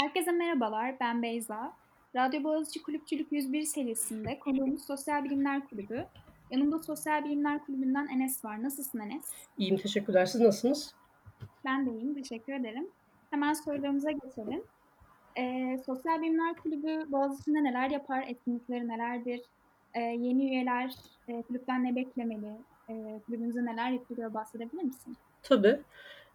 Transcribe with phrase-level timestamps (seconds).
[0.00, 1.72] Herkese merhabalar, ben Beyza.
[2.16, 6.04] Radyo Boğaziçi Kulüpçülük 101 serisinde konuğumuz Sosyal Bilimler Kulübü.
[6.50, 8.62] Yanımda Sosyal Bilimler Kulübü'nden Enes var.
[8.62, 9.24] Nasılsın Enes?
[9.58, 10.26] İyiyim, teşekkürler.
[10.26, 10.94] Siz nasılsınız?
[11.64, 12.88] Ben de iyiyim, teşekkür ederim.
[13.30, 14.62] Hemen sorularımıza geçelim.
[15.38, 19.40] Ee, Sosyal Bilimler Kulübü Boğaziçi'nde neler yapar, etkinlikleri nelerdir?
[19.94, 20.94] Ee, yeni üyeler
[21.28, 22.52] e, kulüpten ne beklemeli?
[22.88, 25.16] E, kulübünüzde neler yapılıyor bahsedebilir misin?
[25.42, 25.80] Tabii.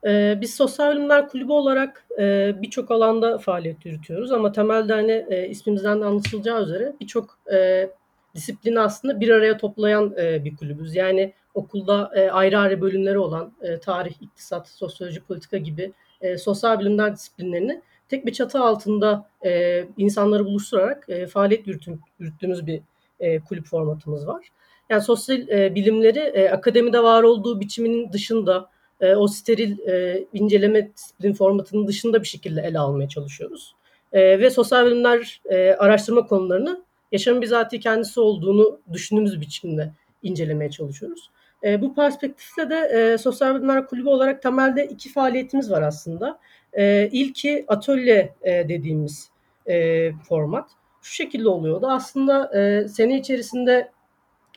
[0.06, 5.48] Ee, biz Sosyal Bilimler Kulübü olarak e, birçok alanda faaliyet yürütüyoruz ama temelde hani e,
[5.48, 7.90] ismimizden de anlaşılacağı üzere birçok e,
[8.36, 10.96] disiplini aslında bir araya toplayan e, bir kulübüz.
[10.96, 16.80] Yani okulda e, ayrı ayrı bölümleri olan e, tarih, iktisat, sosyoloji, politika gibi e, sosyal
[16.80, 22.82] bilimler disiplinlerini tek bir çatı altında e, insanları buluşturarak e, faaliyet yürütüm, yürüttüğümüz bir
[23.20, 24.48] e, kulüp formatımız var.
[24.90, 28.70] Yani sosyal e, bilimleri e, akademide var olduğu biçiminin dışında
[29.02, 33.76] e, o steril e, inceleme disiplin formatının dışında bir şekilde ele almaya çalışıyoruz.
[34.14, 39.92] E, ve sosyal bilimler e, araştırma konularını yaşamın bizatihi kendisi olduğunu düşündüğümüz biçimde
[40.24, 41.30] incelemeye çalışıyoruz.
[41.64, 46.40] E, bu perspektifle de e, Sosyal Bilimler Kulübü olarak temelde iki faaliyetimiz var aslında.
[46.74, 49.30] E, ilki atölye e, dediğimiz
[49.70, 50.70] e, format.
[51.02, 51.88] Şu şekilde oluyordu.
[51.90, 53.92] Aslında e, sene içerisinde,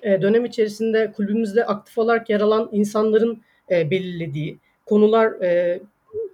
[0.03, 5.81] e, dönem içerisinde kulübümüzde aktif olarak yer alan insanların e, belirlediği konular, e,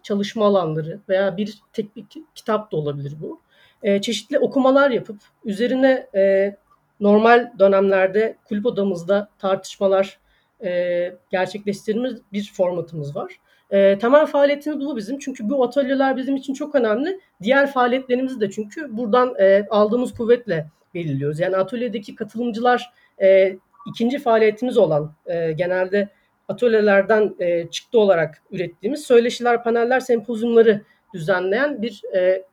[0.02, 3.40] çalışma alanları veya bir teknik kitap da olabilir bu.
[3.82, 6.54] E, çeşitli okumalar yapıp üzerine e,
[7.00, 10.18] normal dönemlerde kulüp odamızda tartışmalar
[10.64, 13.40] e, gerçekleştirdiğimiz bir formatımız var.
[13.70, 15.18] E, temel faaliyetimiz bu bizim.
[15.18, 17.20] Çünkü bu atölyeler bizim için çok önemli.
[17.42, 21.40] Diğer faaliyetlerimizi de çünkü buradan e, aldığımız kuvvetle belirliyoruz.
[21.40, 23.56] Yani atölyedeki katılımcılar e,
[23.86, 26.08] ikinci faaliyetimiz olan e, genelde
[26.50, 30.82] atölyelerden e, çıktı olarak ürettiğimiz söyleşiler, paneller, sempozyumları
[31.14, 32.44] düzenleyen bir e,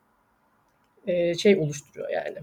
[1.08, 2.38] e, şey oluşturuyor yani.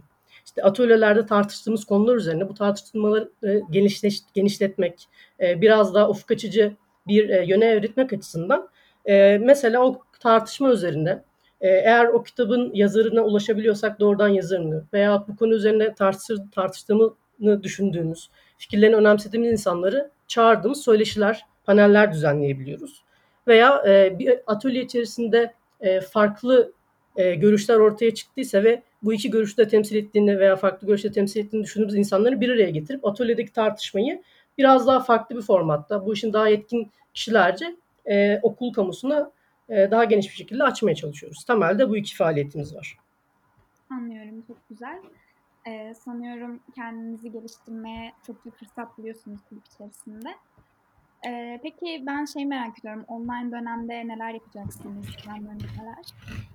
[0.47, 5.09] İşte atölyelerde tartıştığımız konular üzerine bu tartışmaları e, genişleş, genişletmek,
[5.41, 6.77] e, biraz daha ufuk açıcı
[7.07, 8.69] bir e, yöne evritmek açısından
[9.05, 11.25] e, mesela o tartışma üzerinde
[11.61, 17.15] e, eğer o kitabın yazarına ulaşabiliyorsak doğrudan yazarını veya bu konu üzerine tartışır, tartıştığımı
[17.63, 18.31] düşündüğümüz,
[18.65, 23.05] fikirlerini önemsediğimiz insanları çağırdığımız söyleşiler, paneller düzenleyebiliyoruz.
[23.49, 26.73] Veya e, bir atölye içerisinde e, farklı
[27.17, 31.41] e, görüşler ortaya çıktıysa ve bu iki görüşü de temsil ettiğini veya farklı görüşte temsil
[31.41, 34.23] ettiğini düşündüğümüz insanları bir araya getirip atölyedeki tartışmayı
[34.59, 37.77] biraz daha farklı bir formatta, bu işin daha yetkin kişilerce
[38.07, 39.31] e, okul kamusuna
[39.69, 41.45] e, daha geniş bir şekilde açmaya çalışıyoruz.
[41.45, 42.97] Temelde bu iki faaliyetimiz var.
[43.91, 44.99] Anlıyorum, çok güzel.
[45.69, 50.29] Ee, sanıyorum kendinizi geliştirmeye çok bir fırsat buluyorsunuz kulüp içerisinde.
[51.27, 53.05] Ee, peki ben şey merak ediyorum.
[53.09, 55.07] Online dönemde neler yapacaksınız?
[55.27, 56.05] neler?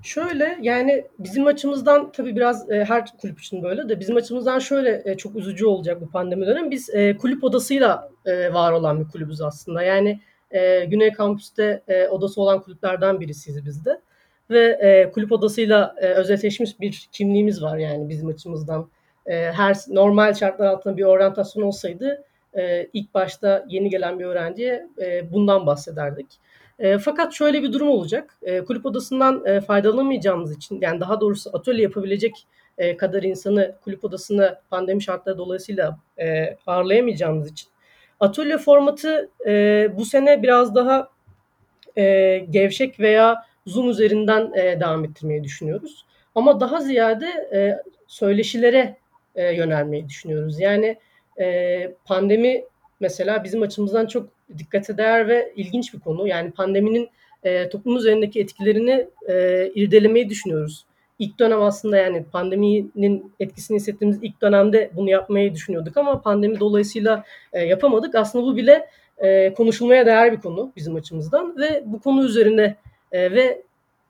[0.04, 5.02] Şöyle yani bizim açımızdan tabii biraz e, her kulüp için böyle de bizim açımızdan şöyle
[5.06, 6.72] e, çok üzücü olacak bu pandemi dönemi.
[6.72, 9.84] Biz e, kulüp odasıyla e, var olan bir kulübüz aslında.
[9.84, 10.20] Yani
[10.52, 14.02] e, Güney Kampüs'te e, odası olan kulüplerden birisiyiz biz de.
[14.50, 18.90] Ve e, kulüp odasıyla e, özelleşmiş bir kimliğimiz var yani bizim açımızdan.
[19.30, 22.24] E, her normal şartlar altında bir oryantasyon olsaydı
[22.58, 26.28] e, ilk başta yeni gelen bir öğrenciye e, bundan bahsederdik.
[26.80, 28.38] E, fakat şöyle bir durum olacak.
[28.42, 32.48] E, kulüp odasından e, faydalanamayacağımız için yani daha doğrusu atölye yapabilecek
[32.78, 37.70] e, kadar insanı kulüp odasına pandemi şartları dolayısıyla e, ağırlayamayacağımız için
[38.20, 41.10] atölye formatı e, bu sene biraz daha
[41.98, 46.06] e, gevşek veya Zoom üzerinden e, devam ettirmeyi düşünüyoruz.
[46.36, 48.98] Ama daha ziyade e, söyleşilere
[49.40, 50.60] e, yönelmeyi düşünüyoruz.
[50.60, 50.98] Yani
[51.40, 52.64] e, pandemi
[53.00, 56.28] mesela bizim açımızdan çok dikkate değer ve ilginç bir konu.
[56.28, 57.10] Yani pandeminin
[57.44, 60.86] e, toplum üzerindeki etkilerini e, irdelemeyi düşünüyoruz.
[61.20, 67.24] İlk dönem aslında yani pandeminin etkisini hissettiğimiz ilk dönemde bunu yapmayı düşünüyorduk ama pandemi dolayısıyla
[67.54, 68.16] e, yapamadık.
[68.16, 72.76] Aslında bu bile e, konuşulmaya değer bir konu bizim açımızdan ve bu konu üzerine
[73.12, 73.62] e, ve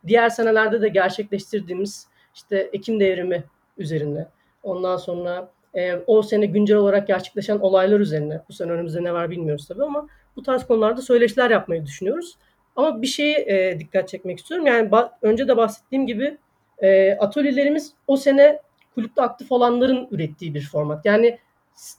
[0.08, 3.44] diğer senelerde de gerçekleştirdiğimiz işte Ekim devrimi
[3.78, 4.28] üzerine
[4.64, 9.30] ondan sonra e, o sene güncel olarak gerçekleşen olaylar üzerine, bu sene önümüzde ne var
[9.30, 12.38] bilmiyoruz tabii ama bu tarz konularda söyleşiler yapmayı düşünüyoruz.
[12.76, 14.68] Ama bir şeyi e, dikkat çekmek istiyorum.
[14.68, 14.90] Yani
[15.22, 16.38] önce de bahsettiğim gibi
[16.80, 18.60] e, atölyelerimiz o sene
[18.96, 21.06] kulüpte aktif olanların ürettiği bir format.
[21.06, 21.40] Yani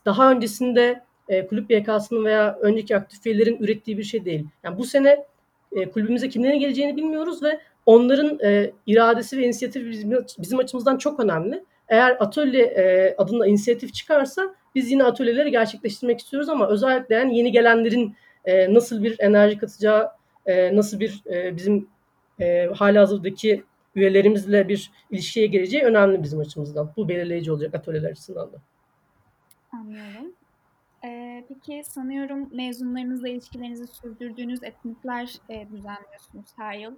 [0.06, 4.46] daha öncesinde e, kulüp YK'sının veya önceki aktif üyelerin ürettiği bir şey değil.
[4.64, 5.24] Yani bu sene
[5.72, 11.20] e, kulübümüze kimlerin geleceğini bilmiyoruz ve onların e, iradesi ve inisiyatifi bizim, bizim açımızdan çok
[11.20, 11.64] önemli.
[11.90, 17.52] Eğer atölye e, adında inisiyatif çıkarsa biz yine atölyeleri gerçekleştirmek istiyoruz ama özellikle yani yeni
[17.52, 20.10] gelenlerin e, nasıl bir enerji katacağı,
[20.46, 21.88] e, nasıl bir e, bizim
[22.40, 23.64] e, hali hazırdaki
[23.94, 26.92] üyelerimizle bir ilişkiye gireceği önemli bizim açımızdan.
[26.96, 28.56] Bu belirleyici olacak atölyeler açısından da.
[29.72, 30.32] Anlıyorum.
[31.04, 36.92] Eee, peki sanıyorum mezunlarınızla ilişkilerinizi sürdürdüğünüz etkinlikler, eee, düzenliyorsunuz her yıl.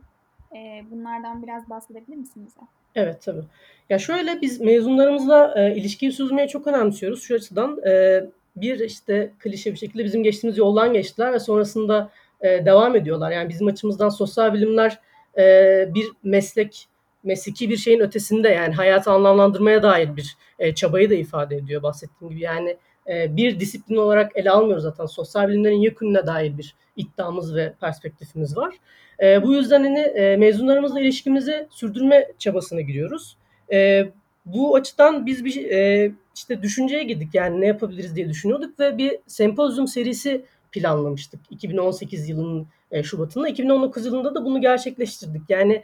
[0.55, 2.61] Eee, bunlardan biraz bahsedebilir misin bize?
[2.95, 3.43] Evet, tabii.
[3.91, 7.81] Ya, şöyle, biz mezunlarımızla, eee, ilişkiyi sürdürmeyi çok önemsiyoruz şu açıdan.
[7.87, 12.11] Eee, bir, işte, klişe bir şekilde bizim geçtiğimiz yoldan geçtiler ve sonrasında,
[12.45, 13.31] eee, devam ediyorlar.
[13.31, 14.99] Yani bizim açımızdan sosyal bilimler,
[15.39, 16.87] eee, bir meslek,
[17.25, 22.31] mesleki bir şeyin ötesinde, yani hayatı anlamlandırmaya dair bir, eee, çabayı da ifade ediyor bahsettiğim
[22.35, 22.41] gibi.
[22.43, 22.77] Yani,
[23.09, 25.07] bir disiplin olarak ele almıyoruz zaten.
[25.07, 28.75] Sosyal bilimlerin yekününe dair bir iddiamız ve perspektifimiz var.
[29.23, 33.37] Eee, bu yüzden, hani, eee, mezunlarımızla ilişkimizi sürdürme çabasına giriyoruz.
[33.71, 34.11] Eee,
[34.47, 39.19] bu açıdan biz bir, eee, işte, düşünceye girdik, yani ne yapabiliriz diye düşünüyorduk ve bir
[39.27, 43.49] sempozyum serisi planlamıştık 2018 yılının, eee, şubatında.
[43.49, 45.43] 2019 yılında da bunu gerçekleştirdik.
[45.49, 45.83] Yani,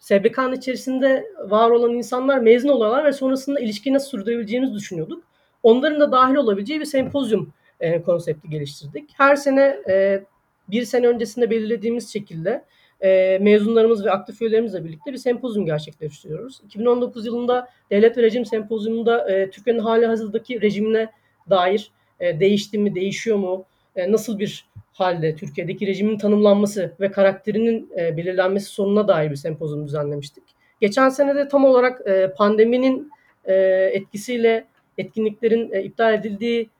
[0.00, 5.24] SBK'nın içerisinde var olan insanlar mezun oluyorlar ve sonrasında ilişkiyi nasıl sürdürebileceğimizi düşünüyorduk.
[5.64, 9.10] Onların da dâhil olabileceği bir sempozyum, eee, konsepti geliştirdik.
[9.18, 10.24] Her sene, eee,
[10.70, 12.64] 1 sene öncesinde belirlediğimiz şekilde,
[13.04, 16.62] eee, mezunlarımız ve aktif üyelerimizle birlikte bir sempozyum gerçekleştiriyoruz.
[16.66, 21.10] 2019 yılında Devlet ve Rejim Sempozyumu'nda, eee, Türkiye'nin hâlihazırdaki rejimine
[21.50, 23.66] dair, eee, değişti mi, değişiyor mu,
[23.98, 29.86] eee, nasıl bir hâlde Türkiye'deki rejimin tanımlanması ve karakterinin, eee, belirlenmesi sorununa dair bir sempozyum
[29.88, 30.44] düzenlemiştik.
[30.82, 33.10] Geçen sene de tam olarak, eee, pandeminin,
[33.48, 34.66] eee, etkisiyle
[34.98, 36.70] etkinliklerin, eee, iptal edildiği,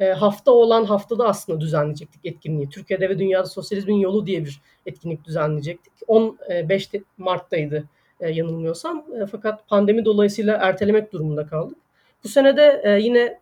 [0.00, 2.68] eee, hafta olan haftada aslında düzenleyecektik etkinliği.
[2.70, 5.92] Türkiye'de ve Dünyada Sosyalizmin Yolu diye bir etkinlik düzenleyecektik.
[6.06, 7.84] On eee, beş te Mart'taydı,
[8.22, 9.04] eee, yanılmıyorsam.
[9.14, 11.78] Eee, fakat pandemi dolayısıyla ertelemek durumunda kaldık.
[12.24, 13.38] Bu sene de, eee, yine,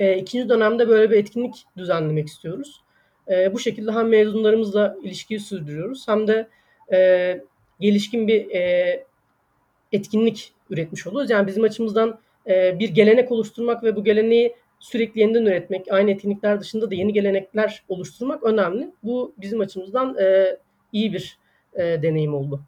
[0.00, 2.82] eee, 2'nci dönemde böyle bir etkinlik düzenlemek istiyoruz.
[3.30, 6.48] Eee, bu şekilde hem mezunlarımızla ilişkiyi sürdürüyoruz hem de,
[6.92, 7.44] eee,
[7.80, 9.06] gelişkin bir, eee,
[9.92, 11.30] etkinlik üretmiş oluyoruz.
[11.30, 16.60] Yani bizim açımızdan, eee, bir gelenek oluşturmak ve bu geleneği sürekli yeniden üretmek, aynı etkinlikler
[16.60, 18.92] dışında da yeni gelenekler oluşturmak önemli.
[19.02, 20.58] Bu bizim açımızdan, eee,
[20.92, 21.38] iyi bir,
[21.78, 22.60] eee, deneyim oldu.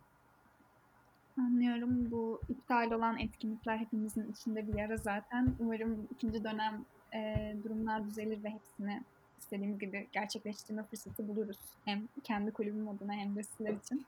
[1.38, 2.10] Anlıyorum.
[2.10, 5.54] Bu iptal olan etkinlikler hepimizin içinde bir yara zaten.
[5.60, 6.84] Umarım 2'nci dönem,
[7.14, 9.02] eee, durumlar düzelir ve hepsini
[9.38, 11.58] istediğimiz gibi gerçekleştirme fırsatı buluruz.
[11.84, 14.06] Hem kendi kulübüm adına hem de sizler için.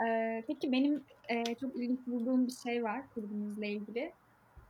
[0.00, 4.12] Eee, peki benim, eee, çok ilginç bulduğum bir şey var kulübümüzle ilgili.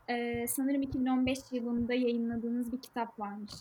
[0.09, 3.53] Eee, sanırım 2015 yılında yayınladığınız bir kitap varmış.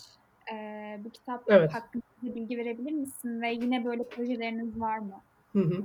[0.51, 1.73] Eee, bu kitap Evet.
[1.73, 5.21] hakkında bilgi verebilir misin ve yine böyle projeleriniz var mı?
[5.53, 5.83] Hı hı.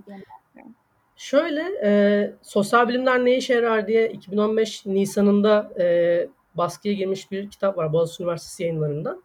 [1.17, 7.77] Şöyle, eee, Sosyal Bilimler Ne İşe Yarar diye 2015 nisanında, eee, baskıya girmiş bir kitap
[7.79, 9.23] var Boğaziçi Üniversitesi Yayınları'ndan.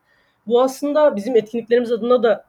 [0.48, 2.46] Bu aslında bizim etkinliklerimiz adına da,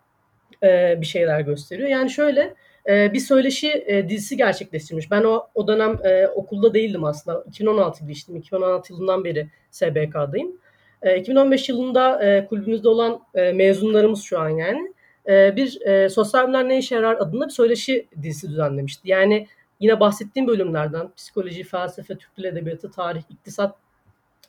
[0.62, 1.88] eee, bir şeyler gösteriyor.
[1.88, 2.54] Yani şöyle,
[2.88, 5.10] eee, bir söyleşi, eee, dizisi gerçekleştirmiş.
[5.10, 7.44] Ben o o dönem, eee, okulda değildim aslında.
[7.48, 8.40] 2016 girişliyim.
[8.40, 10.56] 2016 yılından beri SBK'dayım.
[11.04, 13.20] Eee, 2015 yılında, eee, kulübümüzde olan,
[13.54, 14.92] mezunlarımız şu an yani,
[15.28, 19.10] bir, Sosyal Bilimler Ne İşe Yarar adında bir söyleşi dizisi düzenlemişti.
[19.10, 19.46] Yani
[19.80, 23.76] yine bahsettiğim bölümlerden psikoloji, felsefe, Türk Dili Edebiyatı, tarih, iktisat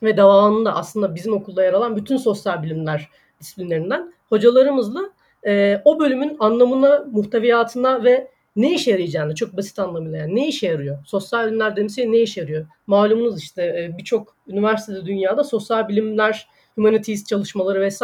[0.02, 3.08] ve devamında aslında bizim okulda yer alan bütün sosyal bilimler
[3.40, 5.00] disiplinlerinden hocalarımızla,
[5.46, 10.66] eee, o bölümün anlamına, muhteviyatına ve ne işe yarayacağını çok basit anlamıyla yani ne işe
[10.66, 10.98] yarıyor?
[11.06, 12.66] Sosyal bilimler şey ne işe yarıyor?
[12.86, 18.02] Malumunuz işte, eee, birçok üniversitede dünyada sosyal bilimler, humanities çalışmaları vs.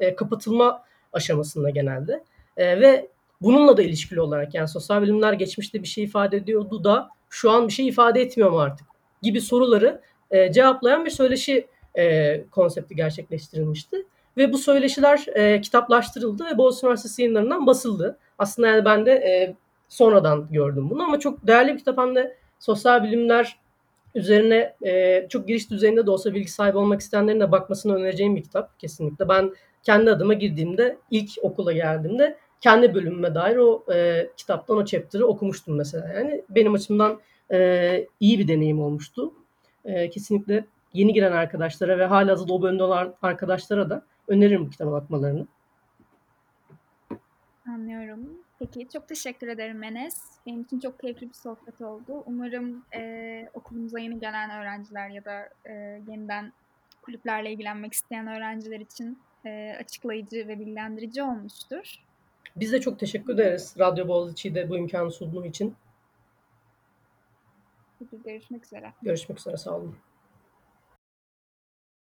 [0.00, 0.82] eee, kapatılma
[1.12, 2.24] aşamasında genelde.
[2.58, 3.08] Eee, ve
[3.42, 7.68] bununla da ilişkili olarak yani sosyal bilimler geçmişte bir şey ifade ediyordu da şu an
[7.68, 8.86] bir şey ifade etmiyor mu artık
[9.22, 10.00] gibi soruları,
[10.32, 14.06] eee, cevaplayan bir söyleşi, eee, konsepti gerçekleştirilmişti
[14.36, 18.18] ve bu söyleşiler, eee, kitaplaştırıldı ve Boğaziçi Üniversitesi Yayınları'ndan basıldı.
[18.38, 19.56] Aslında yani ben de, eee,
[19.88, 23.58] sonradan gördüm bunu ama çok değerli bir kitap hem de sosyal bilimler
[24.14, 28.42] üzerine, eee, çok giriş düzeyinde de olsa bilgi sahibi olmak isteyenlerin de bakmasını önereceğim bir
[28.42, 29.28] kitap kesinlikle.
[29.28, 29.52] Ben
[29.82, 35.76] kendi adıma girdiğimde, ilk okula geldiğimde kendi bölümüme dair o, eee, kitaptan o chapter'ı okumuştum
[35.76, 36.42] mesela yani.
[36.50, 37.20] Benim açımdan,
[37.52, 39.32] eee, iyi bir deneyim olmuştu.
[39.84, 40.64] Eee, kesinlikle
[40.94, 45.46] yeni giren arkadaşlara ve hâlihazırda o bölümde olan arkadaşlara da öneririm kitaba bakmalarını.
[47.68, 48.28] Anlıyorum.
[48.58, 50.14] Peki, çok teşekkür ederim Enes.
[50.46, 52.22] Benim için çok keyifli bir sohbet oldu.
[52.26, 56.52] Umarım, eee, okulumuza yeni gelen öğrenciler ya da, eee, yeniden
[57.02, 61.94] kulüplerle ilgilenmek isteyen öğrenciler için, eee, açıklayıcı ve bilgilendirici olmuştur.
[62.56, 65.74] Biz de çok teşekkür ederiz Radyo Boğaziçi'ye de bu imkânı sunduğu için.
[67.98, 68.92] Peki, görüşmek üzere.
[69.02, 69.96] Görüşmek üzere, sağ olun.